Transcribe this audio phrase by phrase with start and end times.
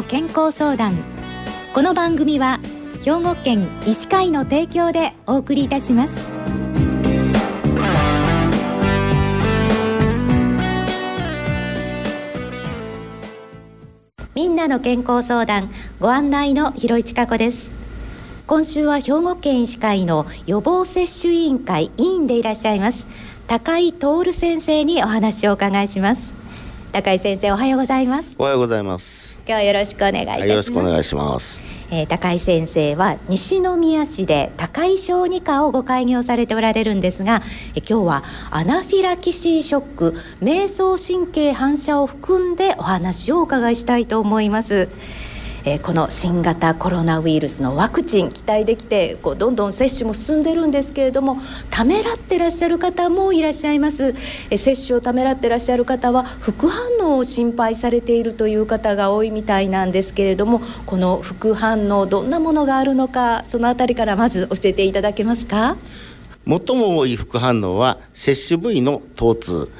[0.00, 0.96] の健康相談。
[1.74, 2.58] この番組は
[3.04, 6.30] 兵庫県医師会の提供でお送りいたします。
[14.34, 15.68] みんなの健康相談
[16.00, 17.70] ご案内の広市加子です。
[18.46, 23.06] 今週は兵庫県医師会の予防接種委員会委員でいらっしゃいます
[23.46, 26.39] 高井徹先生にお話をお伺いします。
[26.92, 28.34] 高井先生おはようございます。
[28.36, 29.40] おはようございます。
[29.46, 31.62] 今日はよろしくお願いいたします、はい、よろしくお願いします。
[31.92, 37.42] えー、高井先生は西宮市で高井小児科をご開業されておられるんですが、
[37.76, 44.88] え今日はアナフィラキシーショック迷走神経反射を含んでお話をお伺いしたいと思います。
[45.64, 51.38] えー、この新型コロナウイルスのワクチン期待できてこうどんどん接種も進んでるんですけれども
[51.70, 54.14] ためらってらっしゃる方もいらっしゃいます、
[54.50, 65.76] えー、接種をためらってらっしゃる方は副反応を心配されているという方が多いみたいなんですけれどもこの副反応どんなものがあるのかそのあたりからまず教えていただけますか？
[66.46, 69.70] 最も多い副反応は接種部位の疼痛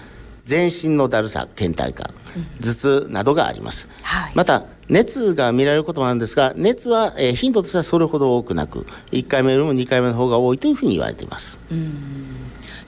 [0.44, 2.10] 全身のだるさ倦怠感
[2.60, 8.80] 頭痛などがあります、はい、また熱が見られることもあるんですが熱は、えー、頻度としてはそれほど多くなく
[9.12, 11.58] 1回目よりも2回目の方が多いというふうに言われています。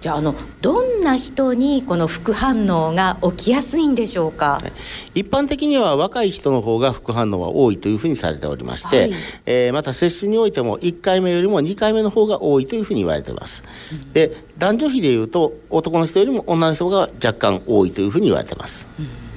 [0.01, 4.61] じゃああのどんな人にこの副反応が起きやすいんでしょうか？
[5.15, 9.13] 一般的には若い人の方が副反応は多いというふうにされておりまして、はい、
[9.47, 19.32] えー、また接種においても1回目よりも2回目の方が多いというふうに言われています、うん、で男女比でいうと男の人よりも女の人が若干多いというふうに言われています、うん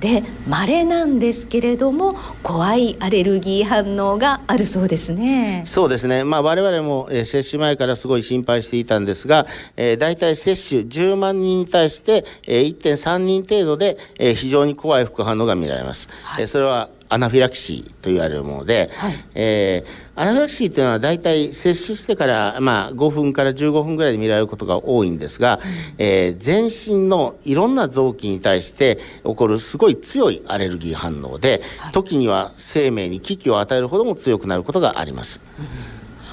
[0.00, 5.62] で稀なんですけれども怖いアレルギー反応があるそうですね。
[5.66, 6.24] そうですね。
[6.24, 9.46] まあ我々も、えー、接種前からすごい心配していたんですが、
[9.76, 35.40] えー、大体接種10万人に対して、えー、1.3人程度で、えー、非常に怖い副反応が見られます、はい、えー、それはアナフィラキシーと言われるもので、はい、えー、アナフィラキシーというのは大体接種してから、まあ、5分から15分ぐらいで見られることが多いんですが、うん、えー、全身のいろんな臓器に対して起こるすごい強いアレルギー反応で、はい、時には生命に危機を与えるほども強くなることがあります。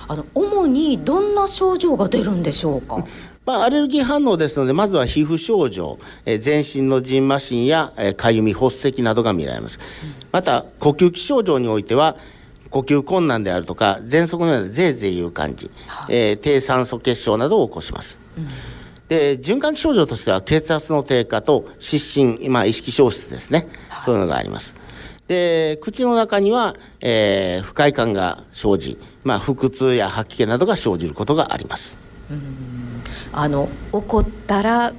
[0.08, 3.06] うん、あの主にどんな症状が出るんでしょうか？
[3.44, 9.80] まあ、アレルギー反応ですのでまずは皮膚症状、えー、全身のじんましんや、えー、かゆみ発石などが見られます、
[10.32, 12.16] また呼吸器症状においては
[12.70, 15.70] 呼吸困難であるとか喘息のようなぜいぜいいう感じ、
[16.10, 18.48] えー、低酸素血症などを起こします、うん、
[19.10, 23.68] で循環器症状としては血圧の低下と失神、まあ、意識消失ですね、
[24.06, 24.76] そういうのがあります。
[25.28, 33.02] で口の中には、えー、不快感が生じ、まあ、腹痛や吐き気などが生じることがあります、うん。
[33.32, 34.92] あの起こったら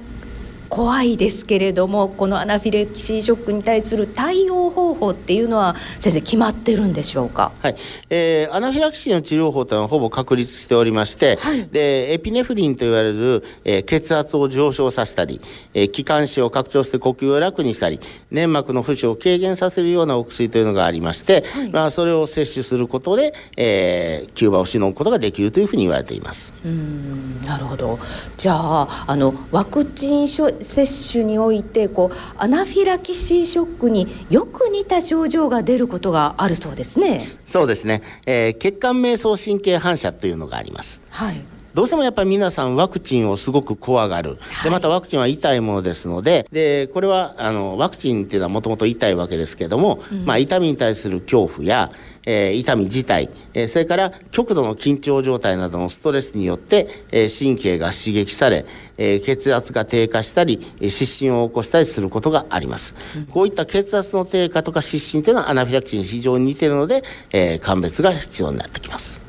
[0.73, 7.75] 怖いですけれどもこのアナフィラキシーショックに対する対応方法っていうのは先生決まってるんでしょうか、はい。
[8.09, 15.41] えー、アナフィラキシーの治療法というのはほぼ確立しておりまして、はい、でエピネフリンと言われる、えー、血圧を上昇させたり、
[15.75, 17.99] えー、気管支を拡張して呼吸を楽にしたり
[18.31, 26.55] 粘膜の浮腫を軽減させるようなお薬というのがありまして、はい、まあ、それを摂取することで、えー、急場をしのぐことができるというふうに言われています。
[26.65, 27.99] うんなるほど。
[28.37, 30.27] じゃああのワクチン
[30.63, 37.27] 接種においてこうアナフィラキシーショックによく似た症状が出ることがあるそうですね。
[37.45, 41.01] そうですね、えー、血管迷走神経反射というのがあります。
[41.09, 41.41] はい。
[41.73, 51.91] どうしてもやっぱり皆さんワクチンをすごく怖がる、でまたワクチンは痛いものですのででこれはあのワクチンっていうのはもともと痛いわけですけども、うん、まあ、痛みに対する恐怖や
[52.25, 58.65] えー、痛み自体、えー、それから極度の緊張状態などのストレスによって、えー、神経が刺激され、
[58.97, 69.23] えー、血圧が低下したり失神を起こしたりすることがあります、うん、こういった血圧の低下とか失神というのはアナフィラキシーに非常に似ているので、えー、鑑別が必要になってきます。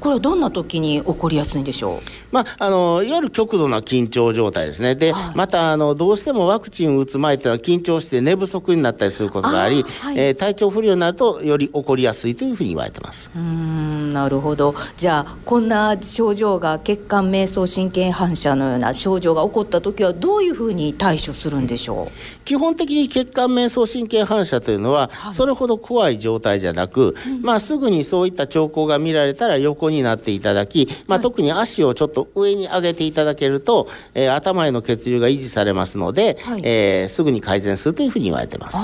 [0.00, 2.00] これはどんな時に起こりやすいんでしょう、
[2.30, 4.96] まあ、あのいわゆる極度な緊張状態ですね。
[4.96, 13.30] で、はい、またあのどうしてもワクチンを打つ前というのは緊張して寝不足になったりすることがあり、はい、えー、体調不良になるとより起こりやすいというふうに言われてます。
[13.34, 14.74] うんなるほど。
[14.96, 22.44] じゃあこんな症状が血管迷走神経反射のような症状が起こった時はどういうふうに対処するんでしょう？
[22.44, 38.78] 基本的に血管迷走神経反射というのは、それほど怖い状態じゃなく、うん、まあ、すぐにそういった兆候が見られたら横になっていただき、まあ、特に足をちょっと上に上げていただけると、えー、頭への血流が維持されますので、はい、えー、すぐに改善するというふうに言われてます。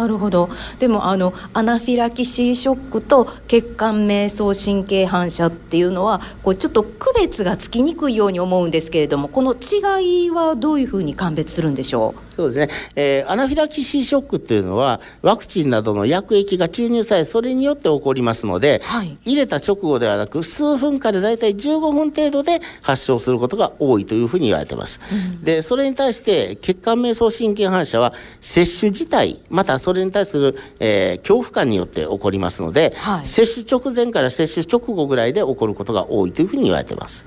[0.00, 0.48] あなるほど。
[0.78, 12.32] でもあのアナフィラキシーショックと血管迷走神経反射っていうのはこうちょっと区別がつきにくいように思うんですけれどもこの違いはどういうふうに鑑別するんでしょう？
[12.32, 25.00] そうですね、えー、アナフィラキシーショックっていうのはワクチンなどの薬液が注入されそれによって起こりますので、はい、入れた直後ではなく数分からだいたい15分程度で発症することが多いというふうに言われてます。
[25.12, 37.26] うん、でそれに対して血管迷走神経反射は接種自体またそれに対する、えー、恐怖感によって起こりますので、はい、接種直前から接種直後ぐらいで起こることが多いというふうに言われてます。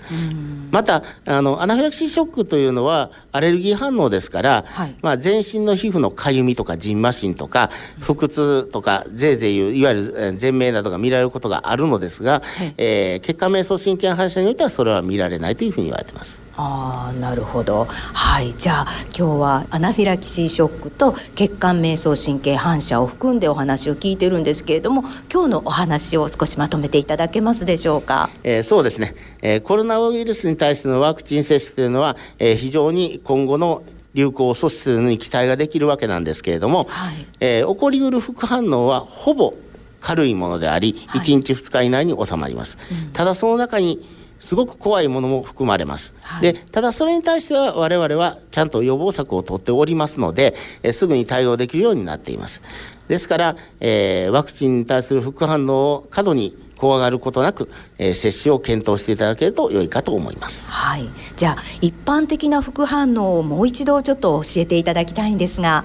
[0.71, 7.69] またあのアナフィラキシーショックというのはアレルギー反応ですから、はい、まあ、全身の皮膚のかゆみとかじんましんとか
[8.01, 16.41] 腹痛とかぜいぜいいういわゆる全明などが見られることがあるのですが、はい、えー、血管迷走神経反射においてはそれは見られないというふうに言われてます。
[16.57, 17.85] あなるほど。
[17.85, 18.53] はい。
[18.53, 18.87] じゃあ
[19.17, 39.53] 今日はアナフィラキシーショックと血管迷走神経反射を含んでお話を聞いてるんですけれども今日のお話を少しまとめていただけますでしょうか、えー、そうですね、えー、コロナウイルスに対してのワクチン接種というのは、えー、非常に今後の流行を阻止するのに期待ができるわけなんですけれども、はい、えー、起こりうる副反応はほぼ
[39.99, 44.14] 軽いものであり、はい、1日2日以内に収まります、うん、ただその中に
[44.45, 50.53] すごく怖いものも含まれます、はい、でただそれに対しては我々はちゃんと予防策をとっておりますので、
[50.83, 52.61] えすぐに対応できるようになっています
[53.07, 60.71] ですから、えー、ワクチンに対する副反応を過度に怖がることなく、えー、接種を検討していただけると良いかと思います。
[60.71, 65.83] はい、じゃあ一般的な副反応をもう一度ちょっと教えていただきたいんですが。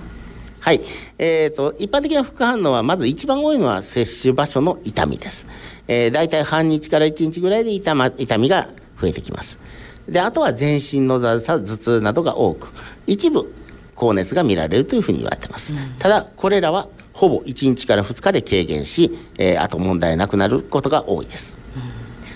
[0.61, 0.83] はい、
[1.19, 5.47] えーと、一般的な副反応はまず一番多いのは接種場所の痛みです。
[5.89, 8.69] えー、大体半日から1日ぐらいで痛,、ま、痛みが
[9.01, 9.59] 増えてきます。
[10.07, 12.73] であとは全身のだるさ頭痛などが多く
[13.07, 13.53] 一部
[13.95, 15.75] 高熱が見られるというふうに言われています。
[15.75, 21.59] うん、ただこれらはほぼ1日から2日で軽減し、えー、あと問題なくなることが多いです。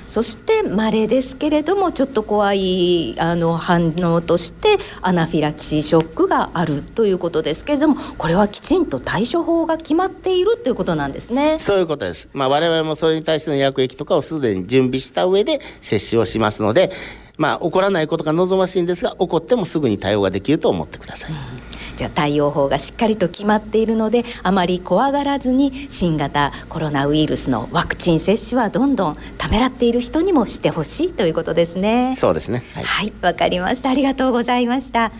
[0.06, 16.92] そして稀ですけれどもちょっと怖いあの反応としてアナフィラキシーショックがあるということですけれどもこれはきちんと対処法が決まっているということなんですねそういうことです、まあ、我々もそれに対しての薬液とかをすでに準備した上で接種をしますので
[17.36, 21.32] まあ起こらないことが望ましいんですが起こってもすぐに対応ができると思ってください。
[21.32, 32.14] うんじゃあ対応法がしっかりと決まっているのであまり怖がらずに新型コロナウイルスのワクチン接種はどんどんためらっている人にもしてほしいということですね。
[32.16, 35.12] そうですねはいわ、はい、かりましたありがとうございました。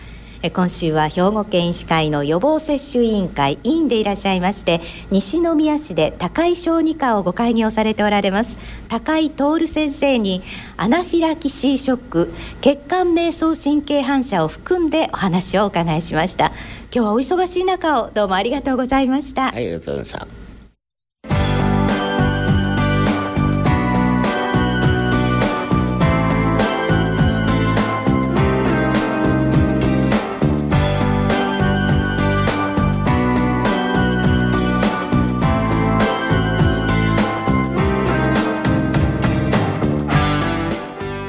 [0.49, 4.81] 今週は兵庫県医師会の予防接種委員会委員でいらっしゃいまして
[5.11, 8.57] 西宮市で高井小児科をご開業されておられます。
[8.87, 10.41] 高井徹先生に
[10.77, 16.51] アナフィラキシーショック血管迷走神経反射を含んでお話をお伺いしました。
[16.93, 19.53] 今日はお忙しい中をどうもありがとうございました。
[19.53, 20.44] ありがとうございました。